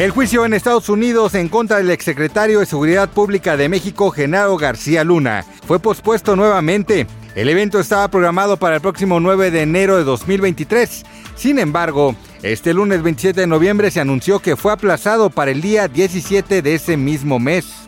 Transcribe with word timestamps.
El 0.00 0.12
juicio 0.12 0.46
en 0.46 0.54
Estados 0.54 0.88
Unidos 0.88 1.34
en 1.34 1.50
contra 1.50 1.76
del 1.76 1.90
exsecretario 1.90 2.60
de 2.60 2.64
Seguridad 2.64 3.10
Pública 3.10 3.58
de 3.58 3.68
México, 3.68 4.10
Genaro 4.10 4.56
García 4.56 5.04
Luna, 5.04 5.44
fue 5.66 5.78
pospuesto 5.78 6.36
nuevamente. 6.36 7.06
El 7.34 7.50
evento 7.50 7.78
estaba 7.78 8.08
programado 8.08 8.56
para 8.56 8.76
el 8.76 8.80
próximo 8.80 9.20
9 9.20 9.50
de 9.50 9.60
enero 9.60 9.98
de 9.98 10.04
2023. 10.04 11.04
Sin 11.36 11.58
embargo, 11.58 12.14
este 12.42 12.72
lunes 12.72 13.02
27 13.02 13.42
de 13.42 13.46
noviembre 13.46 13.90
se 13.90 14.00
anunció 14.00 14.38
que 14.38 14.56
fue 14.56 14.72
aplazado 14.72 15.28
para 15.28 15.50
el 15.50 15.60
día 15.60 15.86
17 15.86 16.62
de 16.62 16.74
ese 16.74 16.96
mismo 16.96 17.38
mes. 17.38 17.79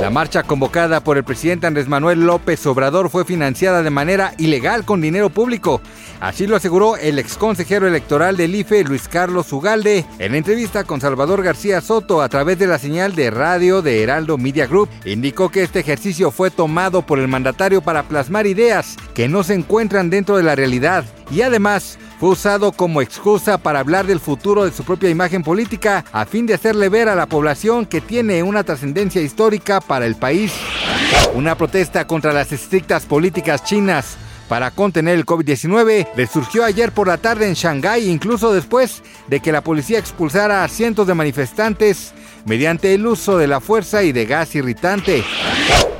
La 0.00 0.10
marcha 0.10 0.42
convocada 0.42 1.02
por 1.02 1.16
el 1.16 1.24
presidente 1.24 1.66
Andrés 1.66 1.88
Manuel 1.88 2.20
López 2.26 2.66
Obrador 2.66 3.08
fue 3.08 3.24
financiada 3.24 3.82
de 3.82 3.90
manera 3.90 4.34
ilegal 4.38 4.84
con 4.84 5.00
dinero 5.00 5.30
público. 5.30 5.80
Así 6.20 6.46
lo 6.46 6.56
aseguró 6.56 6.96
el 6.96 7.18
exconsejero 7.18 7.86
electoral 7.86 8.36
del 8.36 8.54
IFE, 8.54 8.84
Luis 8.84 9.08
Carlos 9.08 9.52
Ugalde, 9.52 10.04
en 10.18 10.34
entrevista 10.34 10.84
con 10.84 11.00
Salvador 11.00 11.42
García 11.42 11.80
Soto 11.80 12.22
a 12.22 12.28
través 12.28 12.58
de 12.58 12.66
la 12.66 12.78
señal 12.78 13.14
de 13.14 13.30
radio 13.30 13.82
de 13.82 14.02
Heraldo 14.02 14.38
Media 14.38 14.66
Group. 14.66 14.88
Indicó 15.04 15.50
que 15.50 15.62
este 15.62 15.80
ejercicio 15.80 16.30
fue 16.30 16.50
tomado 16.50 17.02
por 17.02 17.18
el 17.18 17.28
mandatario 17.28 17.80
para 17.80 18.02
plasmar 18.02 18.46
ideas 18.46 18.96
que 19.14 19.28
no 19.28 19.42
se 19.42 19.54
encuentran 19.54 20.10
dentro 20.10 20.36
de 20.36 20.42
la 20.42 20.54
realidad 20.54 21.04
y 21.30 21.42
además 21.42 21.98
fue 22.18 22.30
usado 22.30 22.72
como 22.72 23.02
excusa 23.02 23.58
para 23.58 23.80
hablar 23.80 24.06
del 24.06 24.20
futuro 24.20 24.64
de 24.64 24.72
su 24.72 24.84
propia 24.84 25.10
imagen 25.10 25.42
política 25.42 26.04
a 26.12 26.24
fin 26.24 26.46
de 26.46 26.54
hacerle 26.54 26.88
ver 26.88 27.08
a 27.08 27.14
la 27.14 27.26
población 27.26 27.86
que 27.86 28.00
tiene 28.00 28.42
una 28.42 28.64
trascendencia 28.64 29.20
histórica 29.20 29.80
para 29.80 30.06
el 30.06 30.16
país. 30.16 30.52
Una 31.34 31.56
protesta 31.56 32.06
contra 32.06 32.32
las 32.32 32.52
estrictas 32.52 33.04
políticas 33.04 33.64
chinas 33.64 34.16
para 34.48 34.70
contener 34.70 35.16
el 35.16 35.26
COVID-19 35.26 36.08
le 36.16 36.26
surgió 36.26 36.64
ayer 36.64 36.92
por 36.92 37.08
la 37.08 37.18
tarde 37.18 37.48
en 37.48 37.54
Shanghái, 37.54 38.08
incluso 38.08 38.52
después 38.52 39.02
de 39.26 39.40
que 39.40 39.52
la 39.52 39.62
policía 39.62 39.98
expulsara 39.98 40.62
a 40.62 40.68
cientos 40.68 41.06
de 41.06 41.14
manifestantes 41.14 42.14
mediante 42.44 42.94
el 42.94 43.06
uso 43.06 43.38
de 43.38 43.48
la 43.48 43.60
fuerza 43.60 44.04
y 44.04 44.12
de 44.12 44.24
gas 44.24 44.54
irritante. 44.54 45.24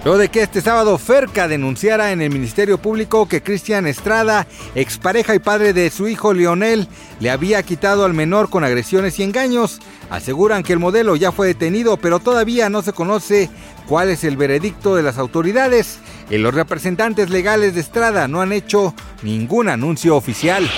Luego 0.06 0.20
de 0.20 0.28
que 0.28 0.42
este 0.42 0.60
sábado 0.60 0.96
Ferca 0.98 1.48
denunciara 1.48 2.12
en 2.12 2.22
el 2.22 2.30
Ministerio 2.30 2.78
Público 2.78 3.26
que 3.26 3.42
Cristian 3.42 3.88
Estrada, 3.88 4.46
expareja 4.76 5.34
y 5.34 5.40
padre 5.40 5.72
de 5.72 5.90
su 5.90 6.06
hijo 6.06 6.32
Lionel, 6.32 6.86
le 7.18 7.28
había 7.28 7.60
quitado 7.64 8.04
al 8.04 8.14
menor 8.14 8.48
con 8.48 8.62
agresiones 8.62 9.18
y 9.18 9.24
engaños, 9.24 9.80
aseguran 10.08 10.62
que 10.62 10.74
el 10.74 10.78
modelo 10.78 11.16
ya 11.16 11.32
fue 11.32 11.48
detenido, 11.48 11.96
pero 11.96 12.20
todavía 12.20 12.70
no 12.70 12.82
se 12.82 12.92
conoce 12.92 13.50
cuál 13.88 14.08
es 14.10 14.22
el 14.22 14.36
veredicto 14.36 14.94
de 14.94 15.02
las 15.02 15.18
autoridades. 15.18 15.98
Y 16.30 16.38
los 16.38 16.54
representantes 16.54 17.28
legales 17.28 17.74
de 17.74 17.80
Estrada 17.80 18.28
no 18.28 18.40
han 18.40 18.52
hecho 18.52 18.94
ningún 19.24 19.68
anuncio 19.68 20.14
oficial. 20.14 20.70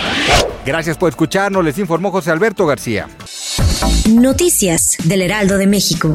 Gracias 0.65 0.97
por 0.97 1.11
escucharnos, 1.11 1.63
les 1.63 1.77
informó 1.77 2.11
José 2.11 2.31
Alberto 2.31 2.65
García. 2.65 3.11
Noticias 4.09 4.97
del 5.05 5.21
Heraldo 5.21 5.59
de 5.59 5.67
México. 5.67 6.15